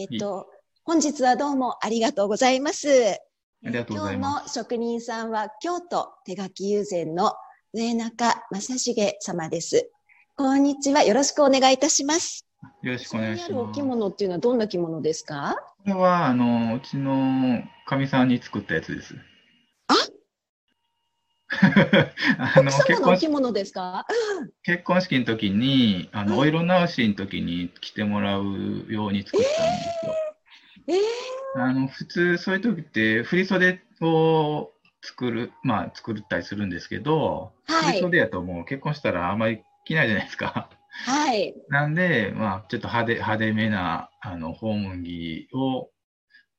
[0.00, 0.46] えっと、
[0.82, 2.88] 本日はどうもありがとうございます。
[2.88, 3.18] あ
[3.68, 4.54] りがとうござい今日のます。
[4.54, 7.34] 職人さんは京都手書き友禅の
[7.74, 9.90] 上中正重様です。
[10.38, 11.02] こんにちは。
[11.02, 12.46] よろしくお願いいたします。
[12.82, 13.88] よろしくお願いしそこにあるお着ます。
[13.88, 15.56] 物っていうのはどんな着物ですか？
[15.84, 19.14] これは、あの、うちのかみさんに作ったやつです。
[22.38, 24.06] ああの、結婚着物ですか？
[24.62, 28.44] 結婚式の時に、あの、うんお色直しの時に着てもらう
[28.88, 30.16] ように作ったんですよ。
[30.88, 30.98] ええ
[31.56, 34.70] あの、普通、そういう時って、振袖を
[35.02, 37.94] 作る、まあ、作ったりするんですけど、はい。
[37.94, 40.70] 振袖やともう結婚したらあんまり着ないじゃないですか。
[40.90, 41.54] はい。
[41.68, 45.90] なんで、まあ、ちょっと派手、派手めな、あの、訪問着を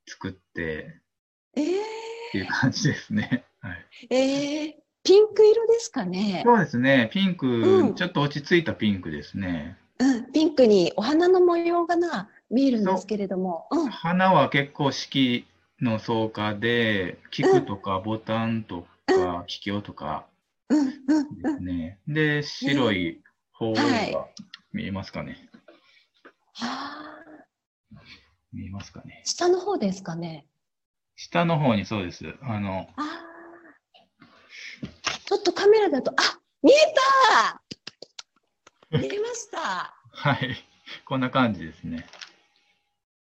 [0.08, 1.00] 作って
[1.56, 3.46] ええっていう感じですね。
[3.62, 3.86] はい。
[4.10, 6.44] ええピンク色ですかね。
[6.46, 7.10] そうですね。
[7.12, 9.78] ピンク、うんちょっと落ち着いたピンクですね。
[10.00, 13.68] うん、ピンクにお花の模様がな、見えるんですけれども。
[13.72, 13.90] うん。
[13.90, 15.48] 花は結構四季
[15.80, 20.26] の草加で、菊とかボタンとか、キキョウとか
[20.70, 21.64] うん、うん、でうんす。
[21.64, 22.00] ね。
[22.08, 23.22] で、白い
[23.54, 24.28] 鳳凰はいが
[24.74, 25.50] 見えますかね。
[26.54, 27.24] はあ。
[28.54, 29.22] 見えますかね。
[29.26, 30.46] 下の方ですかね。
[31.16, 32.36] 下の方にそうです。
[32.42, 33.31] あの、ああ。
[35.32, 36.76] ちょっとカメラだと、あ、見え
[38.92, 39.96] た見えました。
[40.12, 40.58] はい。
[41.06, 42.06] こんな感じですね。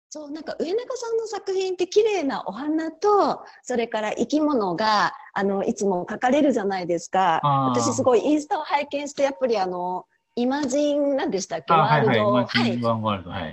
[0.08, 7.40] そう、なんか上中さんの作品って綺麗なお花と、それから生き物が、あの、いつも描かれるじゃないですか。
[7.44, 11.72] 私すごいインスタを拝見して、やっぱりあの、イマジン、なんでしたっけ？
[11.72, 12.26] あ、ワールド、はいはい。
[12.26, 13.42] マはいジンワンワールド、はい。
[13.42, 13.48] は、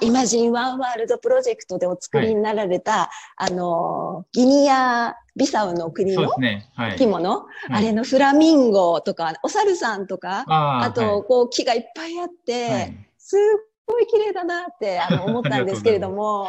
[0.00, 6.70] イマジンワンワールドプロジェクトでお作りになられた、あの、ギニア・ビサウの国のそうですね。
[6.74, 6.96] はい。
[6.96, 13.40] 着物、はいあれのフラミンゴとか、お猿さんとか、あーあと、こう、木がいっぱいあって、はいすっ
[13.86, 16.48] ごい綺麗だなってあの 思ったんですけれども。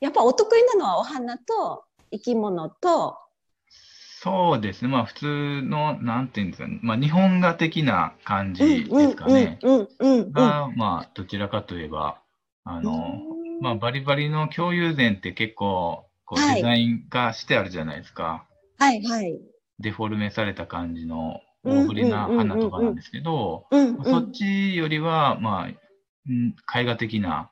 [0.00, 3.16] やっぱお得意なのはお花と生き物と、
[4.24, 4.88] そうですね。
[4.88, 6.80] まあ、普通の、なんていうんですかね。
[6.82, 9.58] まあ、日本画的な感うんじですかね。
[10.32, 12.22] が、まあ、どちらかといえば、
[12.64, 13.20] あの、
[13.60, 18.46] まあ、バリバリの共有禅って結構、こう、はいデザイン化してあるじゃないですか。
[18.78, 19.38] はいはい。
[19.80, 23.66] デフォルメされた感じのうん大ぶりな花とかなんですけど、
[24.04, 25.68] そっちよりは、まあ、
[26.26, 27.50] うん絵画的な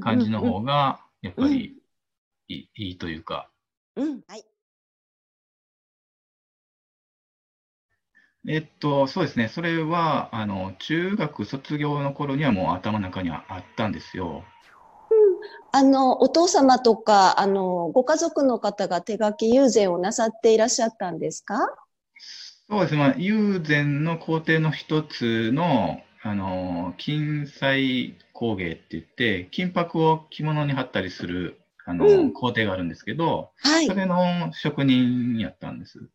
[0.00, 1.76] 感じの方が、やっぱり
[2.48, 3.48] いいいいというか、
[3.94, 4.44] うんはい。
[8.48, 9.46] えっと、そうですね。
[9.48, 14.42] それは、あの、中学卒業の頃にはもう頭の中にはあったんですよ。
[15.70, 21.58] あの、お父様とか、あの、ご家族の方が手書き友禅をなさっていらっしゃったんですか？
[22.70, 22.98] そうですね。
[22.98, 33.94] まあ、友禅の工程の一つの、あの、金彩工芸って言って、金箔を着物に貼ったりする、あの、うん工程があるんですけど、はいそ。
[33.94, 36.08] れの職人やったんです。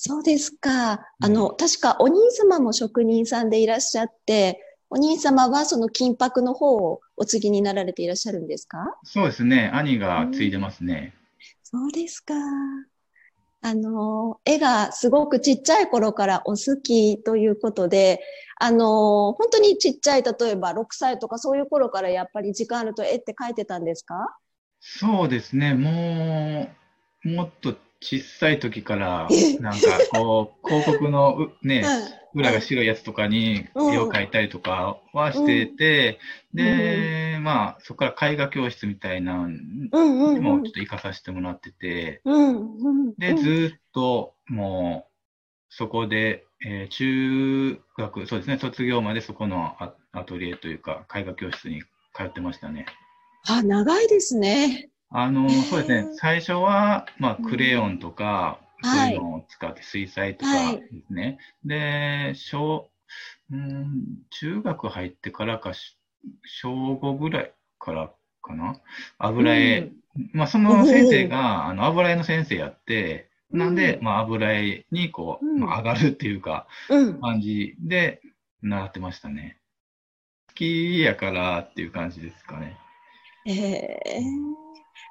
[0.00, 0.92] そうですか。
[1.20, 4.60] あの、確かお兄様も職人さんでいらっしゃって、
[4.90, 8.96] お兄様はその金箔の方をお継ぎになられていらっしゃるんですか？
[9.02, 9.70] そうですね。
[9.74, 11.14] 兄が継いでますね。
[11.64, 12.32] そうですか。
[13.60, 18.20] あの、絵がすごくちっちゃい頃からお好きということで、
[18.60, 24.38] あの、本当にちっちゃい、例えば6歳とかそういう頃からやっぱり時間あると絵って描いてたんですか？
[24.80, 25.74] そうですね。
[25.74, 26.68] も
[27.24, 32.18] う、もっと小さい時からえ、なんかこう、 広告のうね、うん。
[32.40, 36.20] 裏が白いやつとかにうん絵を描いたりとかはしてて、
[36.52, 45.12] で、まあ、そこから絵画教室みたいなのにうんうんうんもちょっと行かさせてもらってて、うんうんで、ずーっともう、
[45.70, 51.82] そこで、えー中学、そうですね、卒業までそこのアアトリエというか、絵画教室に
[52.14, 52.86] 通ってましたね。
[53.48, 54.90] あ、長いですね。
[55.10, 60.76] あの、そうですね、最初は、まあ、クレヨンとか、うんそういうのを使って、水彩とかはい。
[60.94, 61.38] ですね。
[61.64, 62.88] で、小、
[63.50, 65.98] うん、中学入ってからか、し
[66.44, 68.76] 小5ぐらいからかな？
[69.18, 69.90] 油絵、
[70.32, 74.04] まあ、その先生が、あの、油絵の先生やって、なんで、うん。
[74.04, 75.58] まあ、油絵に、こう、うん。
[75.58, 77.20] まあ、上がるっていうか、うん。
[77.20, 78.20] 感じで、
[78.62, 79.58] 習ってましたね。
[80.50, 82.76] 好きやからっていう感じですかね。
[83.44, 84.20] ええ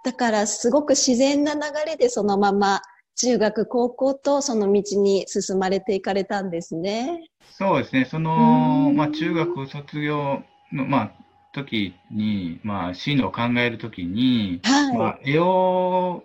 [0.03, 2.81] だからすごく自然な流れでそのまま
[3.17, 7.29] 中学、高校とその道に進まれていかれたんですね。
[7.51, 11.11] そうですね、その、うんまあ、中学卒業の、まあ、
[11.51, 16.23] 時に、まあ、進路を考えるときに、まはあ、絵を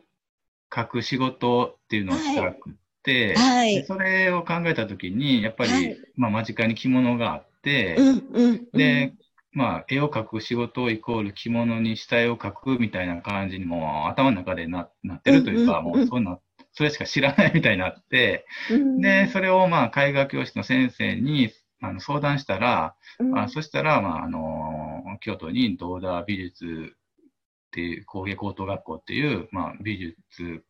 [0.71, 2.73] 描く仕事っていうのをしたくっ
[3.03, 3.35] て、い。
[3.37, 3.87] はいで。
[3.87, 8.69] それを考えたときに、やっぱり、はいまあ、間近に着物があって、うんうん。
[8.75, 9.15] で、
[9.53, 15.99] まあ、絵を描く仕事イコール着物にした絵を描くみたいな感じにも頭の中でななってるというか、うんうんうん。
[16.01, 16.39] もうそんな、
[16.73, 21.51] それしか知らないみたいになって、うんで、それをまあ、絵画教室の先生に
[21.83, 23.39] あの相談したら、うん。
[23.39, 30.65] あそしたら、まあ、あの、京都に道田美術っていう工芸高等学校っていう、まあ、美術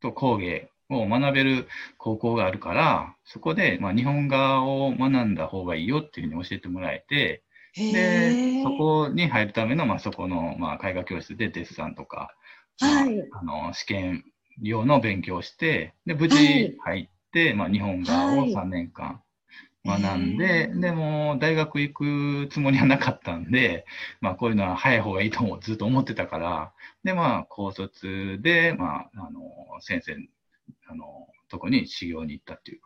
[0.00, 7.42] と工芸を学べる高校があるから、そこで、まあ、日本画を学んだ方がいいよっていうふうに教えてもらえて、へ
[7.90, 8.62] で、ー。
[8.62, 12.34] そこに入るための、まあ、そこの、まあ、絵画教室でデッサンとか、
[12.80, 13.16] はい。
[13.30, 14.24] まあ、あの、試験
[14.62, 16.72] 用の勉強をして、で、無はい。
[16.72, 18.52] 事入って、まあ、日本画をはい。
[18.52, 19.22] 3年間
[19.86, 20.80] 学んで、へー。
[20.80, 23.86] でも、大学行くつもりはなかったんで、
[24.20, 26.72] まあ、こういうのは早い方がいいともずっと思ってたから、
[27.04, 29.40] で、まあ、高卒で、まあ、あの、
[29.80, 30.16] 先生、
[30.88, 31.04] あの、
[31.48, 32.80] とこに修行に行ったっていう。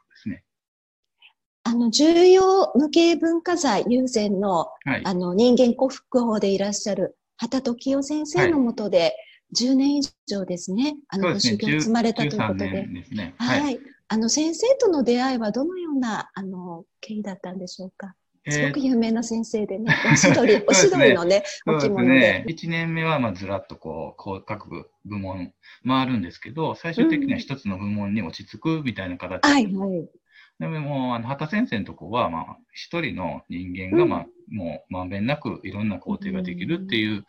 [1.72, 5.02] あの、重要無形文化財友禅の、はい。
[5.04, 9.16] あの、人間国福法でいらっしゃる、畑時夫先生のもとで、
[9.58, 11.40] 10年以上ですね、あの、ね。
[11.40, 12.70] 修行を積まれたというこ13とで。
[12.70, 13.34] 年ですね。
[13.38, 13.80] はい。
[14.08, 18.16] あの、先生との出会いはどのような、あの、経緯だったんでしょうか？
[18.50, 22.54] すごく有名な先生でね、 おしどり、おしどりのね、お着物ねで。。
[22.54, 25.54] 1年目はまあずらっとこう、こう各部部門
[25.86, 30.08] 回るんですけど、最終的には一つの部門に落ち着くみたいな形はい、はい。
[30.70, 34.08] でも、あの、畑先生のとこは、まあ、一人の人間が、うん。
[34.08, 37.24] まあ、もう、まんべんなくいろんな工程ができるっていう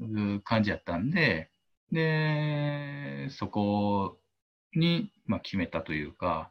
[0.00, 1.50] う感じやったんで、
[1.92, 4.18] で、そこ
[4.74, 6.50] に、まあ、決めたというか、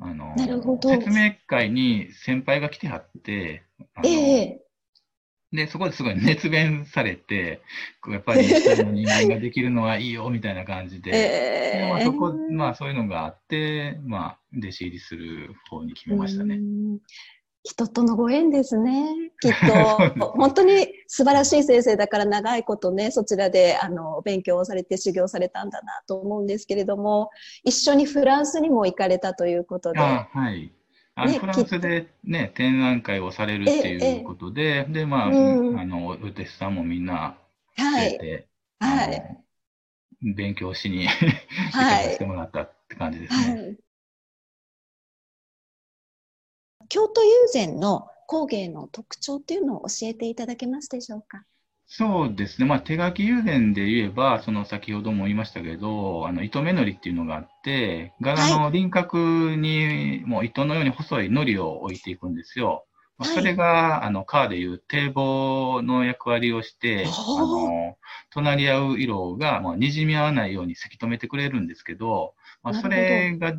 [0.00, 0.34] あの、
[0.80, 3.64] 説明会に先輩が来てはって、
[3.94, 4.67] あのええ
[5.52, 7.62] で、そこですごい熱弁されて、
[8.02, 16.56] こうやっぱり一人の人間ができるのはいいよ、みたいな感じで、でまあ、ええそこ、まあそういうのがあって、まあ、弟子入りする方に決めましたね。
[16.56, 16.98] うん
[17.64, 19.08] 人とのご縁ですね。
[19.42, 27.30] きっと、本当に素晴らしい先生だから長いことね、そちらであの勉強をされて修行されたんだなと思うんですけれども、
[27.64, 30.72] 一緒にフランスにも行かれたということで、あはい。
[31.20, 35.34] あのねフランスでね、展覧会をされるっていうことで、で、まあ、う
[35.74, 37.38] んあの、お弟子さんもみんな
[37.76, 38.48] はい、出 て、
[38.80, 39.22] はい、あ
[40.22, 41.10] の勉強しに行
[41.72, 43.54] かはいせてもらったって感じですね。
[43.54, 43.78] はい。
[46.88, 51.44] 京都友禅の工芸の特徴っていうのを教えていただけますでしょうか？
[51.90, 52.66] そうですね。
[52.66, 62.84] まあ、手書き友禅で言えば、その先ほども言いましたけど、あの、糸目のりっていうのがあって、柄の輪郭にもう糸のように細いのりを置いていくんですよ。
[63.16, 67.96] まあはいそれが、あの、革でいう堤防の役割をして、あの、
[68.30, 73.54] 隣り合う色が、まあ、滲み合わないようにせき止めてくれるんですけど、まあ、それが、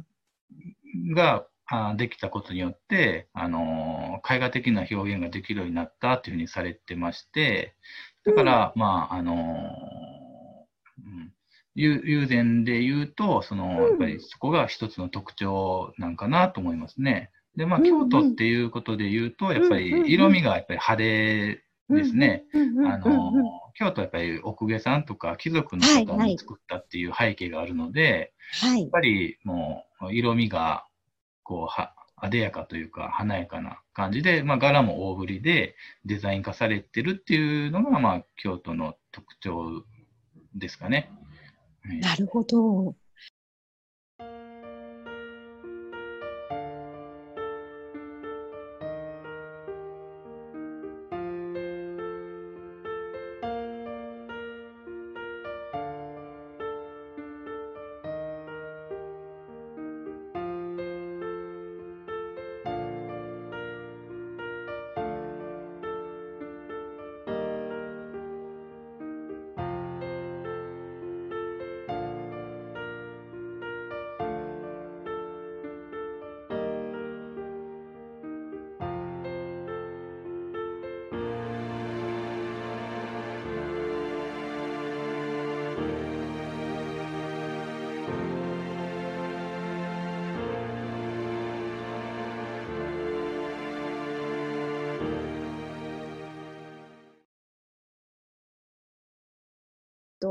[1.16, 7.76] が、あできたことによって、あの、絵画的な表現ができるようになったっていうふうにされてまして、
[8.30, 11.34] だから、まあ、あの、うん、
[11.76, 17.32] 友友禅で言うと、その、やっぱりそこが一つの特徴なんかなと思いますね。
[17.56, 19.94] で、まあ、うん京都っていうことで言うと、やっぱりうん。
[19.94, 22.44] うんうん色味がやっぱり派手ですね。
[22.54, 23.34] うんうんうんうんあの、
[23.74, 26.30] 京都はやっぱり奥下さんとか貴族の方はいはい。
[26.32, 28.82] に作ったっていう背景があるので、はい。
[28.82, 28.90] やっ。
[28.90, 30.86] ぱりもう色味が
[31.44, 39.84] こうは、あでやかというか華やかな感じで、まあ柄も大ぶりでデザイン化されてるっていうのが、まあ京都の特徴
[40.56, 41.12] ですかね。
[41.84, 42.96] なるほど。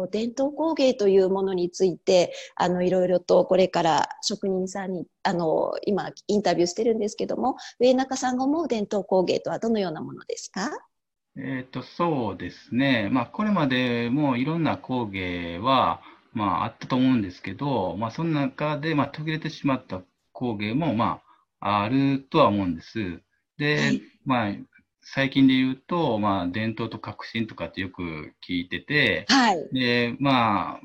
[0.08, 10.70] と伝統工芸というものについてあのいろいろとこれから職人さんにあの今インタビューしてるんですけども上中さんが思う伝統工芸とはどのようなものですか？
[11.40, 13.10] えっと、そうですね。
[13.12, 16.00] まあ、これまでもいろんな工芸は、
[16.32, 21.20] まあ、あったと思うんですけど、まあ、その中で、まあ、途切れてしまった工芸も、ま
[21.60, 23.20] あ、あるとは思うんです。
[23.56, 24.52] で、はいまあ、
[25.14, 29.68] 最近で言うと、まあ、伝統と革新とかってよく聞いてて、はい。
[29.72, 30.80] で、まあ、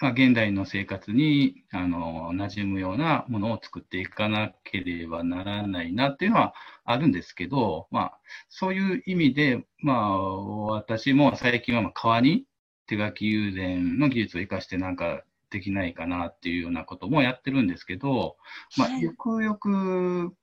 [0.00, 10.18] まあ、現代の生活に、あの、馴染むようなものを作っていかなければならないなっていうのはあるんですけど、まあ、そういう意味で、まあ、
[10.66, 12.44] 私も最近はまあ革に
[12.86, 18.36] 手書き友禅の技術を活かしてなんかできないかなっていうようなこともやってるんですけど、
[18.76, 20.34] まあ、はいよくよく考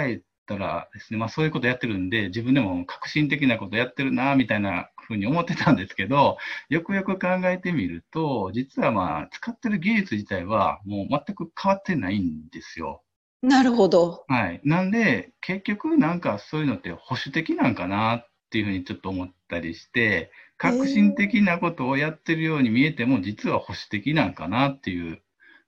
[0.00, 0.22] え
[0.52, 6.36] たらですね、まあそういうことやってるんで、自分でも革新的なことやってるな、みたいなふうに思ってたんですけど、
[6.68, 13.02] よくよく考えてみると、実はまあ使ってる技術自体はもう全く変わってないんですよ。
[13.42, 14.24] なるほど。
[14.28, 14.60] はい。
[14.64, 25.22] なんで、結局なんかそういうのって保守的なんかなっていうふうにちょっと思ったりして、革新的なことをやってるように見えても、実は保守的なんかなっていう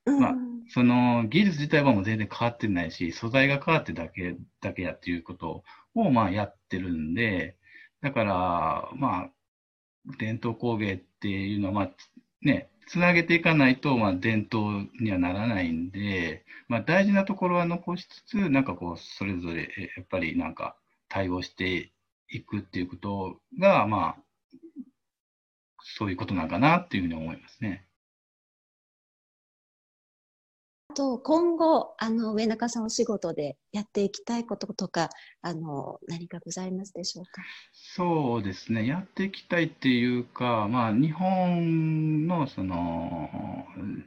[0.07, 0.35] うんまあ
[0.69, 7.57] その技術自体はもう全然変わってないし、素材が変わってだけ、だけやっていうことをまあやってるんで、
[8.01, 9.31] だから、まあ、
[10.19, 11.91] 伝統工芸っていうのは、まあ、
[12.43, 19.63] ね、つなげていかないと、まあ、伝統にはならないんで、まあ、大事なところは残しつつ、なんかこう、それぞれ、
[19.97, 20.77] やっぱりなんか、
[21.09, 21.93] 対応して
[22.29, 24.23] いくっていうことが、まあ、
[25.81, 27.87] そういうことなんかなっていうふうに思いますね。
[30.95, 35.11] と、今後、あの、上中さんお仕事でやっていきたいこととか、
[35.43, 37.43] あの、何かございますでしょうか？
[37.73, 43.29] そうですね、やっていきたいっていうか、まあ、日本の、その、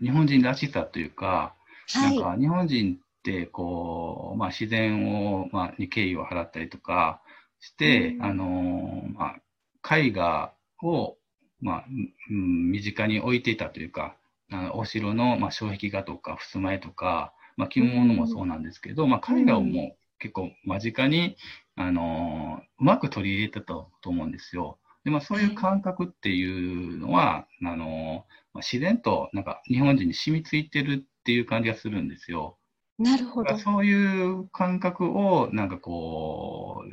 [0.02, 1.54] 日本人らしさというか、
[1.94, 2.18] はい。
[2.18, 7.22] なんか日本人って、こう、まあ、自然を、まあ、に敬意を払ったりとか
[7.60, 8.26] して、うん。
[8.26, 9.36] あの、ま
[9.84, 11.18] あ、絵画を、
[11.60, 11.86] まあ、
[12.30, 14.16] うん身近に置いていたというか、
[14.52, 21.36] あのお城の、まあ、障壁画とか、襖絵とか、まあ、着物もそうなんですけど、まあ、絵画をもう結構間近に、
[21.76, 24.80] あの、うまく取り入れてたと思うんですよ。
[25.04, 32.58] で、まあ、そういう感覚っていうのは、あの、まあ、自然となんか日本人に染みついてるっていう感じがするんですよ。
[33.00, 33.58] なるほど。
[33.58, 36.90] そういう感覚をなんかこう、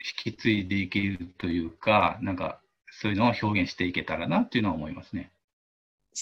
[0.00, 2.60] 引き継いでいけるというか、なんか
[2.90, 5.30] そういうのを表現していけたらなっていうのは思いますね。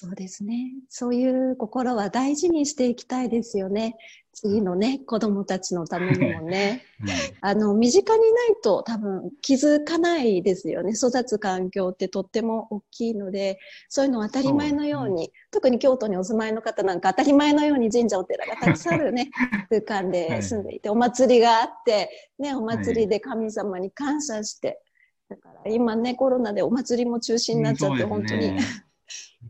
[0.01, 0.75] そうですね。
[0.89, 3.97] そういう心は大事にしていきたいですよね。
[4.33, 6.85] 次のね、子供たちのためにもね。
[7.01, 7.09] うん
[7.41, 10.93] あの、身近にないと多分気づかないですよね。
[10.93, 19.31] 育つ環境ってとっても大きいので、そういうのを当たり前のように、特に京都にお住まいの方なんか当たり前のように神社お寺がたくさんあるね、
[19.69, 24.81] 空間で住んでいて、お祭りがあって、ね、お祭りで神様に感謝して、
[25.29, 28.53] だから今ね、コロナでお祭りも中止になっちゃって、本当に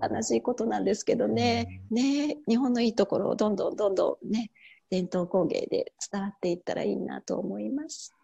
[0.00, 4.50] 悲しいことなんですけどね、ね、日本のいいところをどんどんどんどんね、
[4.90, 8.17] 伝統工芸で伝わっていったらいいなと思います。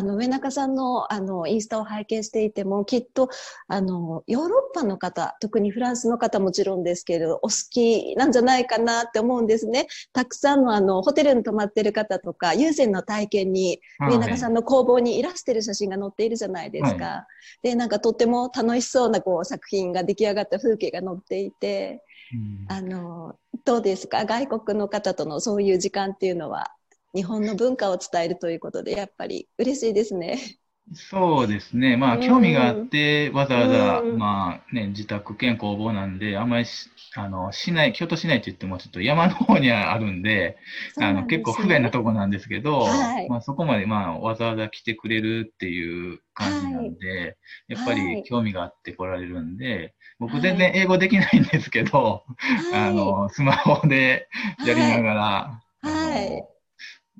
[0.00, 3.28] あの上中さんのあのインスタを拝見していてもきっと
[3.68, 9.88] あのヨーロッパの方特にフランスの方もちろんですけれどお好きなんじゃないかなって思うんですね。
[10.14, 17.04] たくさんのあのホテルに泊まってる方とか友禅の体験に上中さんの工房にいらしてる写真が載っているじゃないですか。
[17.04, 17.26] は
[17.62, 22.02] でなんかとっても楽しそうなこう作品が出来上がった風景が載っていて。
[22.32, 22.66] うん。
[22.68, 24.24] あのどうですか？
[24.24, 26.72] 外国の方とのそういう時間っていうのは
[27.14, 30.58] 日本の文化を伝えるということでやっぱり嬉しいですね。
[30.92, 31.96] そうですね。
[31.96, 32.18] まあ、うん。
[32.18, 34.18] 興味があって、わざわざ、うん。
[34.18, 40.56] まあね、自宅兼工房なんで、あんまりし、あの、市内、京都市内って言ってもちょっと山の方にはあるんで、
[40.98, 43.28] あの、結構不便なとこなんですけど、はい。
[43.28, 47.36] まあそこまで、まあ、わざわざ来てくれるっていう感じなんで、
[47.68, 48.20] やっぱはい。
[48.20, 50.40] り興味があって来られるんで、僕はい。
[50.40, 52.24] 全然英語できないんですけど、
[52.54, 52.70] はい。
[52.70, 54.28] あの、スマホで
[54.60, 56.59] やりながら、はい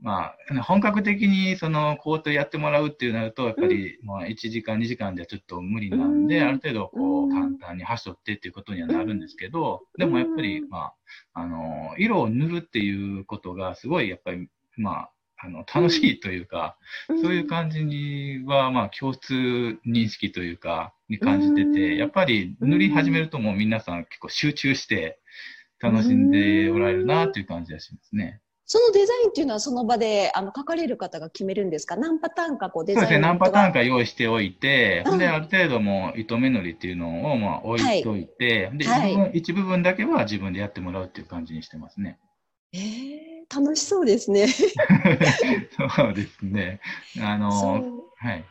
[0.03, 6.49] まあ、本格的にその工程やってもらうっていうなると、やっぱりもう1時間、2時間じゃちょっと無理なんで、うん。
[6.49, 10.93] ある程度こううん簡単に端折ってっていうことにはなるんですけど、でもやっぱり、ま
[11.35, 15.11] あ、あの、色を塗るっていうことがすごいやっぱり、まあ、
[15.43, 16.77] あの、楽しいというか、
[17.23, 19.35] そういう感じには、まあ、共通
[19.87, 21.97] 認識というか、に感じてうて、ん。
[21.97, 25.19] やっぱり塗り始めるともう皆さん結構集中して
[25.81, 28.41] 楽しんでおられるなという感じがしますね。
[28.73, 31.97] そのデザインっていうのはその場であの書かれる方が決めるんですか？
[31.97, 33.81] 何パターンかこうデザインそうですね、何パターンか。
[33.81, 42.21] か用意しておいて、うんで、ある程度もう糸目のりっていうのをまあ置いといて、で、はい一部分、一部分だけは自分でやってもらうっていう感じにしてますね。
[42.73, 44.47] えー、楽しそうですね。
[45.99, 46.79] そうですね。
[47.19, 48.45] あその、うはい。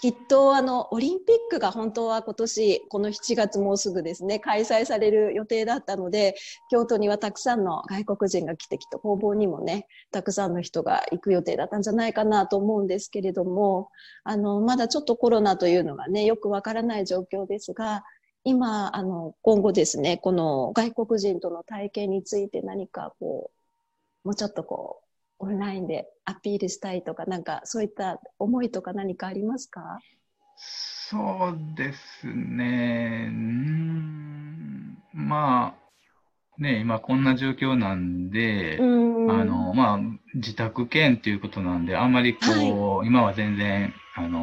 [0.00, 6.36] きっとあのオリンピックが本当は今年この7月もうすぐですね開催される予定だったので
[6.70, 13.90] 京都にはたくさんの外国人が来てきて工房にもねたくさんの人が行く予定だったんじゃないかなと思うんですけれども
[14.24, 18.02] あのまだちょっとコロナというのがねよくわからない状況ですが
[18.44, 23.50] 今あの今後ですねこの外国人との体験について何かこ
[24.24, 25.09] うもうちょっとこう
[25.40, 29.98] オンラインでアピールしたいとか、なんかそういった思いとか何かありますか？
[30.56, 33.26] そうですね。
[33.28, 34.98] うん。
[35.14, 35.74] ま
[36.58, 39.98] あ、ね、今こんな状況なんで、あの、まあ、
[40.34, 44.38] 自宅兼っていうことなんで、あんまりこう、はい、今は全然、あの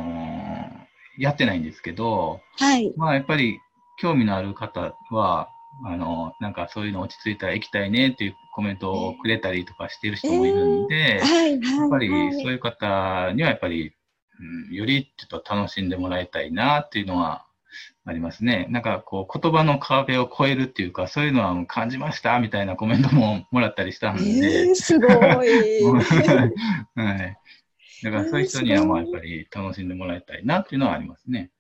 [1.20, 2.92] やってないんですけど、はい。
[2.98, 3.60] まあ、やっぱり
[4.00, 5.50] 興味のある方は、
[5.86, 13.94] あの、なんかそういうの落ち着いたら行きたいねっていうコメントをくれたりとかしてる人もいるんで、やっぱりそういう方にはやっぱり、
[14.40, 17.46] うん、よりちょっと楽しんでもらいたいなっていうのは
[18.06, 18.68] ありますね。
[18.70, 24.24] なんかこう言葉の壁を越えるっていうか、そういうのは感じましたみたいなコメントももらったりしたんで。
[24.24, 25.12] えー、すごい。
[26.96, 27.38] はい。
[28.04, 31.52] だからそういう人にはまあやっぱり楽しんでもらいたいなっていうのはありますね。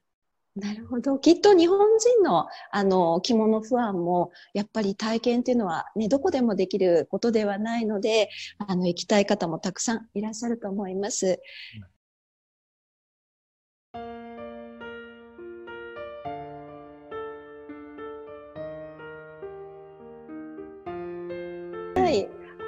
[0.59, 1.19] なるほど。
[1.19, 11.39] きっと日本人のあの着物不安もやっぱり体験っていうのはね、どこでもできることではないので、あの行きたい方もたくさんいらっしゃると思います。
[13.93, 14.26] うん。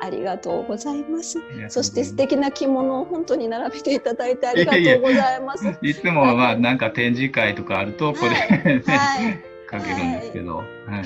[0.09, 1.39] ありがとうございます。
[1.69, 5.63] そして素敵な着物を本当に並べていただいてありがとうございます。
[5.63, 10.57] いやいやい つもはなんか展示会とかあるとこれ、はい、かけるんですけど。
[10.57, 10.65] はい。
[10.87, 11.03] はい。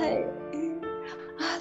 [0.00, 0.41] はいあ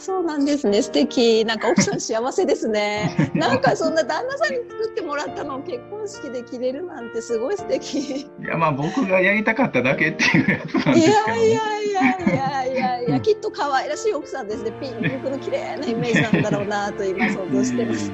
[0.02, 18.12] そうなんですね素敵なんか奥さん幸せですね なんかそんな旦那さんに作ってもらったのを結婚式で着れるなんてすごい素敵いやまあ僕がやりたかっただけっていうやつなんですけど、ね、いやいやいやいやいやいやきっと可愛らしい奥さんですねピンクの綺麗なイメージなんだろうなと今想像してます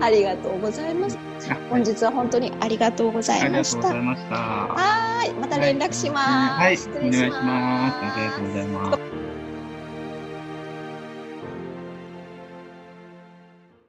[0.00, 1.18] ありがとうございます。
[1.70, 3.88] 本日は本当にありがとうございました。
[3.88, 6.28] はい、また連絡します。
[6.60, 7.18] はい、失礼します。
[7.18, 8.04] お願いします。
[8.04, 9.13] ありがとうございます。